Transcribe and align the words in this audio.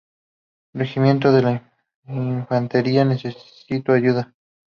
Regimiento 0.73 1.31
de 1.31 1.61
Infantería 2.07 3.05
necesitó 3.05 3.91
ayuda. 3.93 4.33